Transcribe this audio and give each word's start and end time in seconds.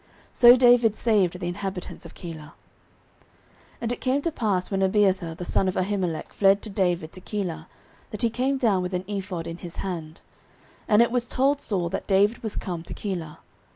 So 0.33 0.55
David 0.55 0.95
saved 0.95 1.39
the 1.39 1.47
inhabitants 1.47 2.07
of 2.07 2.15
Keilah. 2.15 2.53
09:023:006 2.53 2.53
And 3.81 3.91
it 3.91 4.01
came 4.01 4.19
to 4.23 4.31
pass, 4.31 4.71
when 4.71 4.81
Abiathar 4.81 5.35
the 5.35 5.45
son 5.45 5.67
of 5.67 5.75
Ahimelech 5.75 6.33
fled 6.33 6.63
to 6.63 6.71
David 6.71 7.13
to 7.13 7.21
Keilah, 7.21 7.67
that 8.09 8.23
he 8.23 8.31
came 8.31 8.57
down 8.57 8.81
with 8.81 8.95
an 8.95 9.05
ephod 9.07 9.45
in 9.45 9.57
his 9.57 9.75
hand. 9.75 10.21
09:023:007 10.85 10.85
And 10.87 11.01
it 11.03 11.11
was 11.11 11.27
told 11.27 11.61
Saul 11.61 11.89
that 11.89 12.07
David 12.07 12.41
was 12.41 12.55
come 12.55 12.81
to 12.81 12.95
Keilah. 12.95 13.37